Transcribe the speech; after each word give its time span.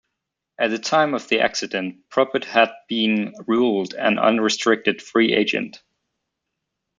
At 0.57 0.71
the 0.71 0.79
time 0.79 1.13
of 1.13 1.27
the 1.27 1.41
accident, 1.41 2.09
Probert 2.09 2.45
had 2.45 2.71
been 2.87 3.35
ruled 3.45 3.93
an 3.93 4.17
unrestricted 4.17 4.99
free 4.99 5.31
agent. 5.31 5.83